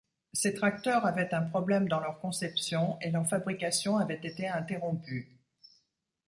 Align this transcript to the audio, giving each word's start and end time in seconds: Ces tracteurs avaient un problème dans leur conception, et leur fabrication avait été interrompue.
Ces 0.33 0.55
tracteurs 0.55 1.05
avaient 1.05 1.31
un 1.35 1.43
problème 1.43 1.87
dans 1.87 1.99
leur 1.99 2.19
conception, 2.19 2.97
et 3.01 3.11
leur 3.11 3.27
fabrication 3.29 3.97
avait 3.99 4.15
été 4.19 4.47
interrompue. 4.47 5.29